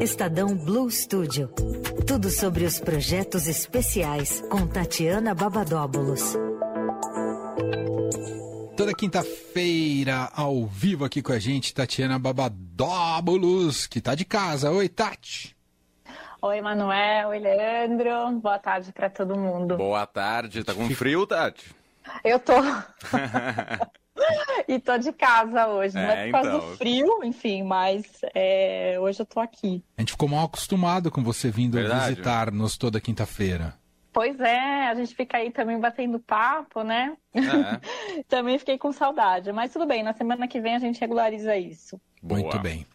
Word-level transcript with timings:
Estadão 0.00 0.54
Blue 0.54 0.90
Studio. 0.90 1.48
Tudo 2.06 2.28
sobre 2.28 2.64
os 2.64 2.78
projetos 2.78 3.48
especiais 3.48 4.42
com 4.50 4.66
Tatiana 4.66 5.34
Babadóbulos. 5.34 6.36
Toda 8.76 8.92
quinta-feira, 8.94 10.30
ao 10.34 10.66
vivo 10.66 11.04
aqui 11.04 11.22
com 11.22 11.32
a 11.32 11.38
gente, 11.38 11.74
Tatiana 11.74 12.18
Babadóbulos, 12.18 13.86
que 13.86 14.00
tá 14.00 14.14
de 14.14 14.26
casa. 14.26 14.70
Oi, 14.70 14.88
Tati. 14.88 15.56
Oi, 16.42 16.60
Manuel. 16.60 17.28
Oi, 17.30 17.38
Leandro. 17.38 18.38
Boa 18.40 18.58
tarde 18.58 18.92
para 18.92 19.08
todo 19.08 19.34
mundo. 19.34 19.78
Boa 19.78 20.06
tarde. 20.06 20.62
Tá 20.62 20.74
com 20.74 20.88
frio, 20.90 21.26
Tati? 21.26 21.74
Eu 22.22 22.38
tô. 22.38 22.52
e 24.68 24.78
tô 24.78 24.96
de 24.98 25.12
casa 25.12 25.68
hoje. 25.68 25.96
É, 25.96 26.02
não 26.02 26.10
é 26.10 26.24
por 26.26 26.32
causa 26.32 26.48
então. 26.48 26.70
do 26.70 26.76
frio, 26.76 27.24
enfim, 27.24 27.62
mas 27.62 28.04
é, 28.34 28.96
hoje 29.00 29.20
eu 29.20 29.26
tô 29.26 29.40
aqui. 29.40 29.82
A 29.96 30.02
gente 30.02 30.12
ficou 30.12 30.28
mal 30.28 30.46
acostumado 30.46 31.10
com 31.10 31.22
você 31.22 31.50
vindo 31.50 31.74
Verdade. 31.74 32.10
visitar-nos 32.10 32.76
toda 32.76 33.00
quinta-feira. 33.00 33.74
Pois 34.12 34.40
é, 34.40 34.88
a 34.88 34.94
gente 34.94 35.14
fica 35.14 35.36
aí 35.36 35.50
também 35.50 35.78
batendo 35.78 36.18
papo, 36.18 36.82
né? 36.82 37.14
É. 37.34 38.22
também 38.26 38.58
fiquei 38.58 38.78
com 38.78 38.90
saudade. 38.90 39.52
Mas 39.52 39.72
tudo 39.72 39.86
bem, 39.86 40.02
na 40.02 40.14
semana 40.14 40.48
que 40.48 40.58
vem 40.58 40.74
a 40.74 40.78
gente 40.78 40.98
regulariza 40.98 41.54
isso. 41.56 42.00
Boa. 42.22 42.40
Muito 42.40 42.58
bem. 42.58 42.86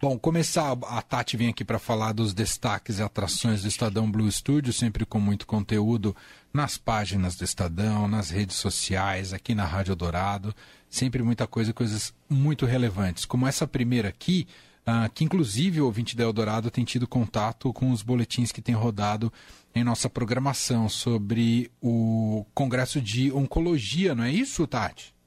Bom, 0.00 0.16
começar, 0.16 0.78
a 0.86 1.02
Tati 1.02 1.36
vem 1.36 1.48
aqui 1.48 1.64
para 1.64 1.80
falar 1.80 2.12
dos 2.12 2.32
destaques 2.32 3.00
e 3.00 3.02
atrações 3.02 3.62
do 3.62 3.68
Estadão 3.68 4.08
Blue 4.08 4.30
Studio, 4.30 4.72
sempre 4.72 5.04
com 5.04 5.18
muito 5.18 5.44
conteúdo 5.44 6.14
nas 6.54 6.78
páginas 6.78 7.34
do 7.34 7.42
Estadão, 7.42 8.06
nas 8.06 8.30
redes 8.30 8.54
sociais, 8.54 9.32
aqui 9.32 9.56
na 9.56 9.64
Rádio 9.64 9.96
Dourado, 9.96 10.54
sempre 10.88 11.20
muita 11.20 11.48
coisa, 11.48 11.72
coisas 11.72 12.14
muito 12.30 12.64
relevantes. 12.64 13.24
Como 13.24 13.44
essa 13.44 13.66
primeira 13.66 14.08
aqui, 14.08 14.46
uh, 14.86 15.12
que 15.12 15.24
inclusive 15.24 15.80
o 15.80 15.86
ouvinte 15.86 16.16
da 16.16 16.22
Eldorado 16.22 16.70
tem 16.70 16.84
tido 16.84 17.08
contato 17.08 17.72
com 17.72 17.90
os 17.90 18.00
boletins 18.00 18.52
que 18.52 18.62
tem 18.62 18.76
rodado 18.76 19.32
em 19.74 19.82
nossa 19.82 20.08
programação 20.08 20.88
sobre 20.88 21.72
o 21.82 22.46
Congresso 22.54 23.00
de 23.00 23.32
Oncologia, 23.32 24.14
não 24.14 24.22
é 24.22 24.30
isso, 24.30 24.64
Tati? 24.64 25.17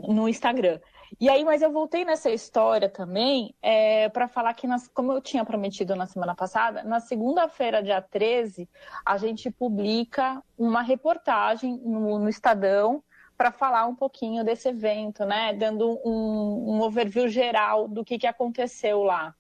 no 0.07 0.29
Instagram. 0.29 0.79
E 1.21 1.29
aí, 1.29 1.45
mas 1.45 1.63
eu 1.63 1.73
voltei 1.73 2.05
nessa 2.05 2.31
história 2.31 2.89
também 2.89 3.55
é, 3.63 4.09
para 4.11 4.29
falar 4.29 4.53
que, 4.55 4.67
nas, 4.67 4.89
como 4.89 5.13
eu 5.13 5.21
tinha 5.21 5.45
prometido 5.45 5.97
na 5.97 6.07
semana 6.07 6.35
passada, 6.35 6.83
na 6.83 7.01
segunda-feira, 7.01 7.83
dia 7.83 8.03
13, 8.03 8.69
a 9.05 9.17
gente 9.17 9.51
publica 9.51 10.43
uma 10.57 10.83
reportagem 10.83 11.79
no, 11.79 12.19
no 12.19 12.29
Estadão 12.29 13.03
para 13.37 13.51
falar 13.51 13.87
um 13.87 13.95
pouquinho 13.95 14.45
desse 14.45 14.69
evento, 14.69 15.25
né? 15.25 15.55
Dando 15.55 15.99
um, 16.05 16.75
um 16.75 16.81
overview 16.83 17.29
geral 17.29 17.89
do 17.89 18.05
que, 18.05 18.19
que 18.19 18.27
aconteceu 18.27 19.03
lá. 19.03 19.35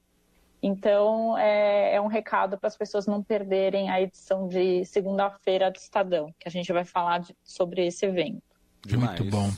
Então, 0.62 1.36
é, 1.36 1.94
é 1.94 2.00
um 2.00 2.06
recado 2.06 2.56
para 2.56 2.68
as 2.68 2.76
pessoas 2.76 3.06
não 3.06 3.22
perderem 3.22 3.90
a 3.90 4.00
edição 4.00 4.48
de 4.48 4.84
segunda-feira 4.84 5.70
do 5.70 5.76
Estadão, 5.76 6.32
que 6.38 6.48
a 6.48 6.50
gente 6.50 6.72
vai 6.72 6.84
falar 6.84 7.18
de, 7.18 7.36
sobre 7.44 7.86
esse 7.86 8.06
evento. 8.06 8.42
Demais. 8.84 9.20
Muito 9.20 9.30
bom 9.30 9.50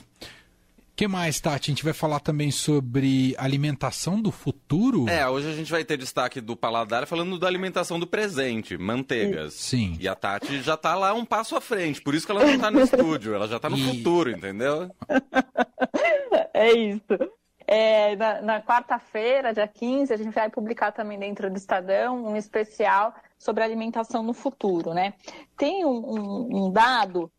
que 0.95 1.07
mais, 1.07 1.39
Tati? 1.39 1.71
A 1.71 1.73
gente 1.73 1.83
vai 1.83 1.93
falar 1.93 2.19
também 2.19 2.51
sobre 2.51 3.35
alimentação 3.37 4.21
do 4.21 4.31
futuro? 4.31 5.07
É, 5.09 5.27
hoje 5.27 5.49
a 5.49 5.53
gente 5.53 5.71
vai 5.71 5.83
ter 5.83 5.97
destaque 5.97 6.39
do 6.39 6.55
paladar 6.55 7.07
falando 7.07 7.39
da 7.39 7.47
alimentação 7.47 7.99
do 7.99 8.07
presente, 8.07 8.77
manteigas. 8.77 9.53
Sim. 9.53 9.97
E 9.99 10.07
a 10.07 10.15
Tati 10.15 10.61
já 10.61 10.77
tá 10.77 10.95
lá 10.95 11.13
um 11.13 11.25
passo 11.25 11.55
à 11.55 11.61
frente, 11.61 12.01
por 12.01 12.13
isso 12.13 12.25
que 12.25 12.31
ela 12.31 12.45
não 12.45 12.59
tá 12.59 12.69
no 12.69 12.81
estúdio, 12.83 13.33
ela 13.33 13.47
já 13.47 13.59
tá 13.59 13.69
no 13.69 13.77
e... 13.77 13.97
futuro, 13.97 14.31
entendeu? 14.31 14.89
É 16.53 16.71
isso. 16.71 17.31
É, 17.65 18.15
na, 18.17 18.41
na 18.41 18.61
quarta-feira, 18.61 19.53
dia 19.53 19.67
15, 19.67 20.13
a 20.13 20.17
gente 20.17 20.33
vai 20.33 20.49
publicar 20.49 20.91
também 20.91 21.17
dentro 21.17 21.49
do 21.49 21.55
Estadão 21.55 22.25
um 22.25 22.35
especial 22.35 23.15
sobre 23.39 23.63
alimentação 23.63 24.21
no 24.21 24.33
futuro, 24.33 24.93
né? 24.93 25.13
Tem 25.57 25.85
um, 25.85 25.89
um, 25.89 26.65
um 26.65 26.71
dado 26.71 27.31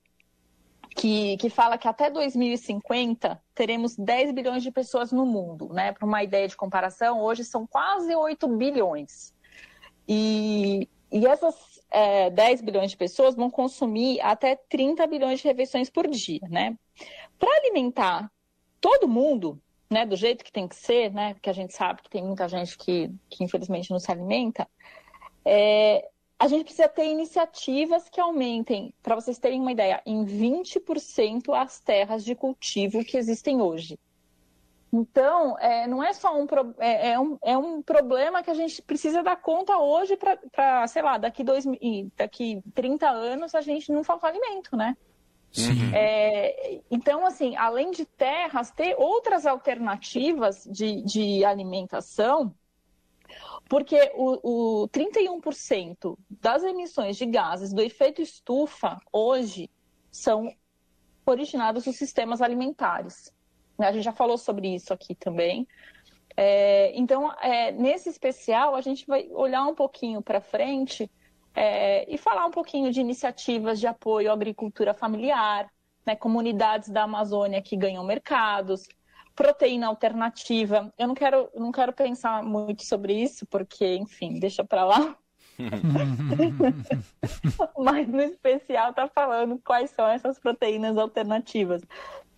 que, 0.94 1.36
que 1.38 1.48
fala 1.48 1.78
que 1.78 1.88
até 1.88 2.10
2050 2.10 3.41
teremos 3.54 3.97
10 3.97 4.32
bilhões 4.32 4.62
de 4.62 4.70
pessoas 4.70 5.12
no 5.12 5.25
mundo, 5.25 5.69
né? 5.72 5.92
Para 5.92 6.06
uma 6.06 6.22
ideia 6.22 6.47
de 6.47 6.56
comparação, 6.56 7.20
hoje 7.20 7.44
são 7.44 7.66
quase 7.66 8.14
8 8.14 8.47
bilhões. 8.48 9.34
E, 10.06 10.88
e 11.10 11.26
essas 11.26 11.54
é, 11.91 12.30
10 12.30 12.62
bilhões 12.62 12.91
de 12.91 12.97
pessoas 12.97 13.34
vão 13.34 13.50
consumir 13.50 14.20
até 14.20 14.56
30 14.69 15.06
bilhões 15.06 15.41
de 15.41 15.48
refeições 15.48 15.88
por 15.88 16.06
dia, 16.08 16.47
né? 16.48 16.76
Para 17.38 17.56
alimentar 17.59 18.30
todo 18.80 19.09
mundo, 19.09 19.60
né, 19.91 20.04
do 20.04 20.16
jeito 20.16 20.44
que 20.44 20.53
tem 20.53 20.66
que 20.66 20.76
ser, 20.76 21.12
né? 21.12 21.34
Porque 21.34 21.50
a 21.50 21.54
gente 21.54 21.74
sabe 21.74 22.03
que 22.03 22.10
tem 22.10 22.22
muita 22.22 22.48
gente 22.48 22.76
que, 22.76 23.10
que 23.30 23.44
infelizmente 23.44 23.91
não 23.91 23.98
se 23.98 24.10
alimenta. 24.10 24.69
É, 25.44 26.09
a 26.42 26.48
gente 26.48 26.64
precisa 26.64 26.88
ter 26.88 27.04
iniciativas 27.04 28.08
que 28.08 28.20
aumentem, 28.20 28.92
para 29.00 29.14
vocês 29.14 29.38
terem 29.38 29.60
uma 29.60 29.70
ideia, 29.70 30.03
em 30.04 30.25
20% 30.25 31.54
as 31.54 31.78
terras 31.78 32.25
de 32.25 32.34
cultivo 32.34 33.04
que 33.04 33.16
existem 33.16 33.62
hoje. 33.62 33.97
Então, 34.92 35.56
é, 35.60 35.86
não 35.86 36.03
é 36.03 36.12
só 36.12 36.36
um, 36.36 36.44
é, 36.80 37.12
é, 37.12 37.20
um, 37.20 37.38
é 37.44 37.56
um 37.56 37.80
problema 37.80 38.42
que 38.42 38.50
a 38.50 38.54
gente 38.54 38.82
precisa 38.82 39.22
dar 39.22 39.36
conta 39.36 39.78
hoje 39.78 40.16
para, 40.16 40.84
sei 40.88 41.03
lá, 41.03 41.16
daqui, 41.16 41.44
dois, 41.44 41.64
daqui 42.16 42.60
30 42.74 43.09
anos 43.09 43.54
a 43.54 43.60
gente 43.60 43.92
não 43.92 44.03
falta 44.03 44.26
alimento, 44.26 44.76
né? 44.76 44.97
Sim. 45.53 45.94
É, 45.94 46.80
então, 46.91 47.24
assim, 47.24 47.54
além 47.54 47.92
de 47.92 48.04
terras, 48.04 48.72
ter 48.72 48.97
outras 48.98 49.47
alternativas 49.47 50.64
de, 50.69 51.03
de 51.03 51.44
alimentação 51.44 52.53
porque 53.69 54.12
o, 54.15 54.82
o 54.82 54.88
31% 54.88 56.16
das 56.28 56.62
emissões 56.62 57.16
de 57.16 57.26
gases 57.26 57.72
do 57.72 57.81
efeito 57.81 58.20
estufa 58.20 58.98
hoje 59.12 59.70
são 60.10 60.53
originadas 61.25 61.84
dos 61.84 61.97
sistemas 61.97 62.42
alimentares. 62.42 63.32
Né? 63.78 63.88
A 63.88 63.92
gente 63.92 64.04
já 64.04 64.12
falou 64.12 64.37
sobre 64.37 64.75
isso 64.75 64.92
aqui 64.92 65.15
também. 65.15 65.66
É, 66.37 66.92
então, 66.98 67.32
é, 67.41 67.72
nesse 67.72 68.09
especial, 68.09 68.75
a 68.75 68.81
gente 68.81 69.06
vai 69.06 69.28
olhar 69.31 69.65
um 69.66 69.75
pouquinho 69.75 70.22
para 70.22 70.41
frente 70.41 71.10
é, 71.54 72.10
e 72.12 72.16
falar 72.16 72.47
um 72.47 72.50
pouquinho 72.50 72.91
de 72.91 73.00
iniciativas 73.00 73.78
de 73.78 73.87
apoio 73.87 74.31
à 74.31 74.34
agricultura 74.34 74.94
familiar, 74.94 75.71
né, 76.06 76.16
comunidades 76.16 76.89
da 76.89 77.04
Amazônia 77.04 77.62
que 77.62 77.77
ganham 77.77 78.04
mercados, 78.04 78.89
proteína 79.34 79.86
alternativa. 79.86 80.92
Eu 80.98 81.08
não 81.08 81.14
quero, 81.14 81.48
não 81.54 81.72
quero 81.72 81.92
pensar 81.92 82.42
muito 82.42 82.84
sobre 82.84 83.14
isso, 83.14 83.46
porque, 83.46 83.96
enfim, 83.96 84.38
deixa 84.38 84.64
para 84.64 84.84
lá. 84.84 85.16
Mas 87.78 88.08
no 88.08 88.22
especial 88.22 88.90
está 88.90 89.08
falando 89.08 89.60
quais 89.64 89.90
são 89.90 90.06
essas 90.06 90.38
proteínas 90.38 90.96
alternativas. 90.96 91.82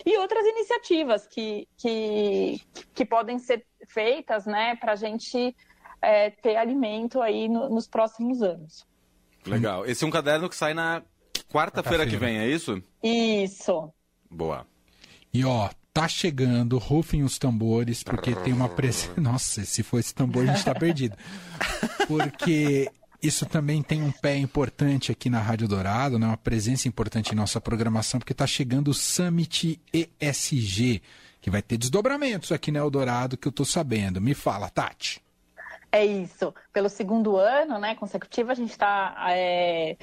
E 0.04 0.18
outras 0.18 0.44
iniciativas 0.44 1.26
que, 1.26 1.68
que, 1.76 2.60
que 2.94 3.04
podem 3.04 3.38
ser 3.38 3.64
feitas 3.88 4.46
né, 4.46 4.76
para 4.76 4.92
a 4.92 4.96
gente 4.96 5.56
é, 6.02 6.30
ter 6.30 6.56
alimento 6.56 7.22
aí 7.22 7.48
no, 7.48 7.70
nos 7.70 7.86
próximos 7.86 8.42
anos. 8.42 8.86
Legal. 9.46 9.86
Esse 9.86 10.04
é 10.04 10.06
um 10.06 10.10
caderno 10.10 10.48
que 10.48 10.56
sai 10.56 10.74
na 10.74 11.02
quarta-feira 11.50 12.06
que 12.06 12.16
vem, 12.16 12.38
é 12.38 12.46
isso? 12.46 12.82
Isso. 13.02 13.92
Boa. 14.30 14.66
E 15.32 15.44
ó, 15.44 15.70
tá 15.94 16.08
chegando, 16.08 16.76
rufem 16.76 17.22
os 17.22 17.38
tambores, 17.38 18.02
porque 18.02 18.34
tem 18.34 18.52
uma 18.52 18.68
presença. 18.68 19.12
Nossa, 19.18 19.64
se 19.64 19.84
for 19.84 20.00
esse 20.00 20.12
tambor, 20.12 20.42
a 20.42 20.52
gente 20.52 20.64
tá 20.64 20.74
perdido. 20.74 21.16
Porque 22.08 22.90
isso 23.22 23.46
também 23.46 23.80
tem 23.80 24.02
um 24.02 24.10
pé 24.10 24.36
importante 24.36 25.12
aqui 25.12 25.30
na 25.30 25.38
Rádio 25.38 25.68
Dourado, 25.68 26.18
né? 26.18 26.26
uma 26.26 26.36
presença 26.36 26.88
importante 26.88 27.32
em 27.32 27.36
nossa 27.36 27.60
programação, 27.60 28.18
porque 28.18 28.32
está 28.32 28.46
chegando 28.46 28.88
o 28.88 28.94
Summit 28.94 29.80
ESG, 30.20 31.00
que 31.40 31.48
vai 31.48 31.62
ter 31.62 31.78
desdobramentos 31.78 32.50
aqui 32.50 32.72
na 32.72 32.80
Eldorado, 32.80 33.36
que 33.36 33.46
eu 33.46 33.50
estou 33.50 33.64
sabendo. 33.64 34.20
Me 34.20 34.34
fala, 34.34 34.68
Tati. 34.68 35.22
É 35.92 36.04
isso. 36.04 36.52
Pelo 36.72 36.88
segundo 36.88 37.36
ano 37.36 37.78
né, 37.78 37.94
consecutivo, 37.94 38.50
a 38.50 38.54
gente 38.54 38.72
está 38.72 39.14
é, 39.30 39.96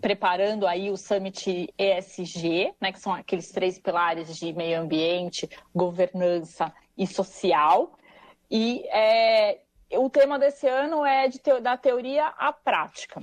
preparando 0.00 0.66
aí 0.66 0.90
o 0.90 0.96
Summit 0.96 1.72
ESG, 1.78 2.74
né, 2.80 2.92
que 2.92 3.00
são 3.00 3.12
aqueles 3.12 3.50
três 3.50 3.78
pilares 3.78 4.36
de 4.36 4.52
meio 4.52 4.80
ambiente, 4.80 5.48
governança 5.74 6.72
e 6.96 7.06
social. 7.06 7.96
E 8.50 8.86
é, 8.88 9.60
o 9.94 10.08
tema 10.10 10.38
desse 10.38 10.66
ano 10.68 11.04
é 11.04 11.28
de 11.28 11.38
te, 11.38 11.60
da 11.60 11.76
teoria 11.76 12.26
à 12.26 12.52
prática. 12.52 13.20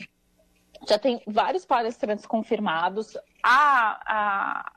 Já 0.87 0.99
tem 0.99 1.21
vários 1.27 1.65
palestrantes 1.65 2.25
confirmados. 2.25 3.17
A, 3.41 3.99
a, 4.05 4.73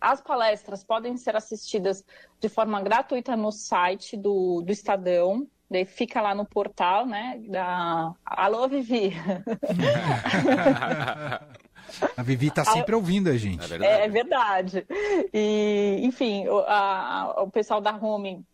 as 0.00 0.20
palestras 0.20 0.84
podem 0.84 1.16
ser 1.16 1.36
assistidas 1.36 2.04
de 2.38 2.48
forma 2.48 2.80
gratuita 2.80 3.36
no 3.36 3.50
site 3.50 4.16
do, 4.16 4.62
do 4.62 4.70
Estadão. 4.70 5.46
Daí 5.70 5.84
fica 5.84 6.20
lá 6.20 6.34
no 6.34 6.44
portal, 6.44 7.06
né? 7.06 7.40
Da... 7.46 8.12
Alô, 8.24 8.68
Vivi! 8.68 9.12
A 12.16 12.22
Vivi 12.22 12.48
está 12.48 12.64
sempre 12.64 12.94
ouvindo 12.94 13.30
a 13.30 13.36
gente. 13.36 13.64
É 13.64 13.78
verdade. 13.78 14.02
É 14.02 14.08
verdade. 14.08 14.86
E, 15.32 16.00
enfim, 16.02 16.46
o, 16.46 16.58
a, 16.60 17.42
o 17.42 17.50
pessoal 17.50 17.80
da 17.80 17.96
Home 17.96 18.44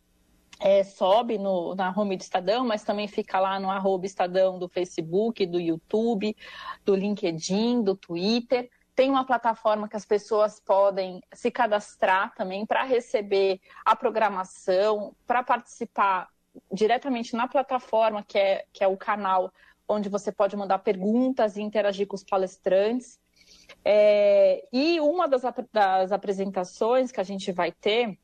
é, 0.58 0.82
sobe 0.84 1.36
no, 1.38 1.74
na 1.74 1.92
home 1.94 2.16
do 2.16 2.22
Estadão, 2.22 2.64
mas 2.66 2.82
também 2.82 3.06
fica 3.06 3.38
lá 3.38 3.60
no 3.60 3.70
arroba 3.70 4.06
Estadão 4.06 4.58
do 4.58 4.68
Facebook, 4.68 5.44
do 5.46 5.60
YouTube, 5.60 6.36
do 6.84 6.94
LinkedIn, 6.94 7.82
do 7.82 7.94
Twitter. 7.94 8.70
Tem 8.94 9.10
uma 9.10 9.26
plataforma 9.26 9.88
que 9.88 9.96
as 9.96 10.06
pessoas 10.06 10.58
podem 10.58 11.20
se 11.32 11.50
cadastrar 11.50 12.34
também 12.34 12.64
para 12.64 12.84
receber 12.84 13.60
a 13.84 13.94
programação, 13.94 15.14
para 15.26 15.42
participar 15.42 16.28
diretamente 16.73 17.35
na 17.35 17.49
plataforma, 17.49 18.23
que 18.23 18.38
é, 18.38 18.64
que 18.73 18.82
é 18.82 18.88
o 18.88 18.97
canal 18.97 19.53
onde 19.88 20.08
você 20.08 20.32
pode 20.32 20.56
mandar 20.56 20.81
perguntas 20.81 21.56
e 21.56 21.62
interagir 21.62 22.06
com 22.06 22.17
os 22.17 22.25
palestrantes. 22.25 23.20
É, 23.85 24.67
e 24.73 25.00
uma 25.00 25.29
das, 25.29 25.43
das 25.73 26.12
apresentações 26.12 27.12
que 27.12 27.20
a 27.20 27.25
gente 27.25 27.53
vai 27.53 27.70
ter 27.70 28.19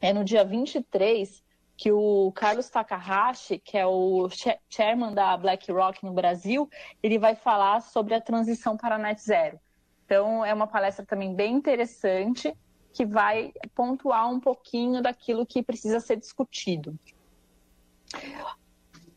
é 0.00 0.12
no 0.12 0.24
dia 0.24 0.44
23, 0.44 1.42
que 1.76 1.90
o 1.90 2.32
Carlos 2.32 2.68
Takahashi, 2.68 3.58
que 3.58 3.76
é 3.76 3.86
o 3.86 4.28
chairman 4.68 5.14
da 5.14 5.36
BlackRock 5.36 6.04
no 6.04 6.12
Brasil, 6.12 6.68
ele 7.02 7.18
vai 7.18 7.34
falar 7.34 7.80
sobre 7.80 8.14
a 8.14 8.20
transição 8.20 8.76
para 8.76 8.96
a 8.96 8.98
net 8.98 9.20
zero. 9.20 9.58
Então, 10.04 10.44
é 10.44 10.52
uma 10.52 10.66
palestra 10.66 11.04
também 11.06 11.34
bem 11.34 11.54
interessante, 11.54 12.54
que 12.92 13.06
vai 13.06 13.52
pontuar 13.74 14.30
um 14.30 14.38
pouquinho 14.38 15.02
daquilo 15.02 15.46
que 15.46 15.62
precisa 15.62 15.98
ser 16.00 16.16
discutido. 16.16 16.98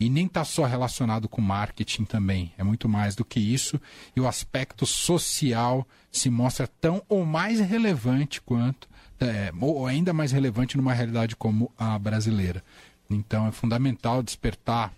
E 0.00 0.10
nem 0.10 0.26
está 0.26 0.44
só 0.44 0.64
relacionado 0.64 1.28
com 1.28 1.40
marketing 1.40 2.04
também, 2.04 2.52
é 2.58 2.64
muito 2.64 2.88
mais 2.88 3.14
do 3.14 3.24
que 3.24 3.38
isso. 3.38 3.80
E 4.16 4.20
o 4.20 4.26
aspecto 4.26 4.84
social 4.84 5.86
se 6.10 6.28
mostra 6.28 6.66
tão 6.66 7.00
ou 7.08 7.24
mais 7.24 7.60
relevante 7.60 8.40
quanto, 8.40 8.88
é, 9.20 9.52
ou 9.60 9.86
ainda 9.86 10.12
mais 10.12 10.32
relevante 10.32 10.76
numa 10.76 10.92
realidade 10.92 11.36
como 11.36 11.72
a 11.78 11.96
brasileira. 11.96 12.64
Então 13.08 13.46
é 13.46 13.52
fundamental 13.52 14.24
despertar 14.24 14.92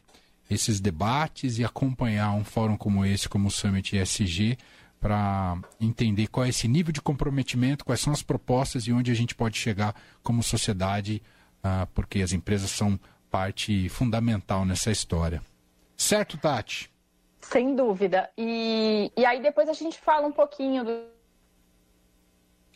esses 0.48 0.80
debates 0.80 1.58
e 1.58 1.64
acompanhar 1.64 2.32
um 2.32 2.44
fórum 2.44 2.78
como 2.78 3.04
esse, 3.04 3.28
como 3.28 3.48
o 3.48 3.50
Summit 3.50 3.98
ESG, 3.98 4.56
para 5.02 5.58
entender 5.80 6.28
qual 6.28 6.46
é 6.46 6.50
esse 6.50 6.68
nível 6.68 6.92
de 6.92 7.02
comprometimento, 7.02 7.84
quais 7.84 8.00
são 8.00 8.12
as 8.12 8.22
propostas 8.22 8.86
e 8.86 8.92
onde 8.92 9.10
a 9.10 9.14
gente 9.14 9.34
pode 9.34 9.58
chegar 9.58 9.96
como 10.22 10.44
sociedade, 10.44 11.20
uh, 11.58 11.88
porque 11.92 12.22
as 12.22 12.32
empresas 12.32 12.70
são 12.70 12.98
parte 13.28 13.88
fundamental 13.88 14.64
nessa 14.64 14.92
história. 14.92 15.42
Certo, 15.96 16.38
Tati? 16.38 16.88
Sem 17.40 17.74
dúvida. 17.74 18.30
E, 18.38 19.10
e 19.16 19.26
aí 19.26 19.42
depois 19.42 19.68
a 19.68 19.72
gente 19.72 19.98
fala 19.98 20.28
um 20.28 20.32
pouquinho 20.32 20.84
do. 20.84 21.02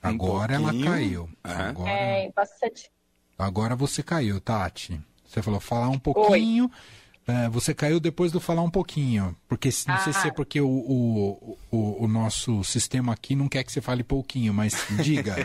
Agora 0.03 0.59
um 0.59 0.69
ela 0.69 0.85
caiu. 0.85 1.31
Agora... 1.45 1.91
É, 1.91 2.33
bastante. 2.33 2.91
Agora 3.39 3.77
você 3.77 4.03
caiu, 4.03 4.41
Tati. 4.41 5.01
Você 5.25 5.41
falou 5.43 5.61
falar 5.61 5.91
um 5.91 5.99
pouquinho. 5.99 6.69
É, 7.27 7.49
você 7.49 7.75
caiu 7.75 7.99
depois 7.99 8.31
do 8.31 8.39
falar 8.39 8.63
um 8.63 8.71
pouquinho. 8.71 9.37
Porque 9.49 9.69
não 9.87 9.95
ah. 9.95 9.99
sei 9.99 10.13
se 10.13 10.27
é 10.27 10.31
ah. 10.31 10.35
porque 10.35 10.61
o, 10.61 10.69
o, 10.69 11.59
o, 11.71 12.05
o 12.05 12.09
nosso 12.09 12.63
sistema 12.63 13.13
aqui 13.13 13.35
não 13.35 13.49
quer 13.49 13.65
que 13.65 13.73
você 13.73 13.81
fale 13.81 14.05
pouquinho, 14.05 14.55
mas 14.55 14.87
diga. 15.03 15.35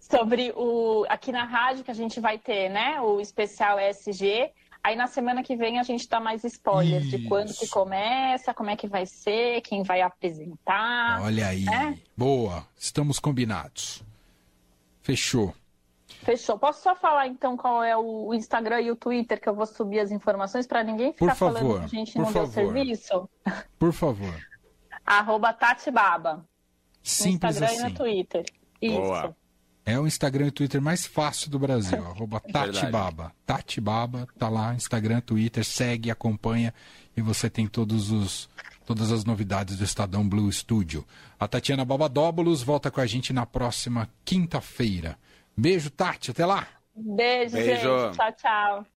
sobre 0.00 0.52
o 0.56 1.04
aqui 1.08 1.32
na 1.32 1.44
rádio 1.44 1.84
que 1.84 1.90
a 1.90 1.94
gente 1.94 2.20
vai 2.20 2.38
ter, 2.38 2.68
né? 2.68 3.00
O 3.00 3.20
especial 3.20 3.78
ESG. 3.78 4.50
Aí 4.82 4.96
na 4.96 5.06
semana 5.06 5.42
que 5.42 5.56
vem 5.56 5.78
a 5.78 5.82
gente 5.82 6.06
dá 6.08 6.20
mais 6.20 6.44
spoilers 6.44 7.06
Isso. 7.06 7.18
de 7.18 7.26
quando 7.26 7.54
que 7.54 7.66
começa, 7.68 8.52
como 8.52 8.68
é 8.68 8.76
que 8.76 8.86
vai 8.86 9.06
ser, 9.06 9.62
quem 9.62 9.82
vai 9.82 10.02
apresentar. 10.02 11.22
Olha 11.22 11.48
aí. 11.48 11.64
Né? 11.64 11.98
Boa, 12.16 12.66
estamos 12.76 13.18
combinados. 13.18 14.02
Fechou. 15.00 15.54
Fechou. 16.24 16.58
Posso 16.58 16.82
só 16.82 16.94
falar 16.94 17.26
então 17.26 17.56
qual 17.56 17.82
é 17.82 17.96
o 17.96 18.32
Instagram 18.34 18.80
e 18.80 18.90
o 18.90 18.96
Twitter 18.96 19.40
que 19.40 19.48
eu 19.48 19.54
vou 19.54 19.66
subir 19.66 20.00
as 20.00 20.10
informações 20.10 20.66
para 20.66 20.82
ninguém 20.82 21.12
ficar 21.12 21.34
favor, 21.34 21.60
falando 21.60 21.78
que 21.80 21.84
a 21.84 21.98
gente 21.98 22.18
não 22.18 22.26
favor. 22.26 22.42
deu 22.42 22.52
serviço? 22.52 23.28
Por 23.78 23.92
favor. 23.92 24.34
Arroba 25.04 25.52
Tatibaba. 25.52 26.46
Simples 27.02 27.60
no 27.60 27.66
Instagram 27.66 27.66
assim. 27.66 27.86
e 27.86 27.90
no 27.90 27.94
Twitter. 27.94 28.44
Isso. 28.80 28.96
Boa. 28.96 29.36
É 29.86 30.00
o 30.00 30.06
Instagram 30.06 30.46
e 30.46 30.50
Twitter 30.50 30.80
mais 30.80 31.04
fácil 31.04 31.50
do 31.50 31.58
Brasil, 31.58 31.98
arroba 32.06 32.40
Tatibaba. 32.40 33.32
Tatibaba, 33.44 34.26
tá 34.38 34.48
lá, 34.48 34.74
Instagram, 34.74 35.20
Twitter, 35.20 35.62
segue, 35.62 36.10
acompanha 36.10 36.72
e 37.14 37.20
você 37.20 37.50
tem 37.50 37.66
todos 37.66 38.10
os, 38.10 38.48
todas 38.86 39.12
as 39.12 39.26
novidades 39.26 39.76
do 39.76 39.84
Estadão 39.84 40.26
Blue 40.26 40.50
Studio. 40.50 41.04
A 41.38 41.46
Tatiana 41.46 41.84
Babadóbulos 41.84 42.62
volta 42.62 42.90
com 42.90 43.00
a 43.00 43.06
gente 43.06 43.32
na 43.32 43.44
próxima 43.44 44.08
quinta-feira. 44.24 45.18
Beijo, 45.56 45.90
Tati, 45.90 46.30
até 46.30 46.44
lá! 46.44 46.66
Beijo, 46.94 47.52
Beijo. 47.52 48.06
gente. 48.06 48.16
Tchau, 48.16 48.32
tchau. 48.32 48.86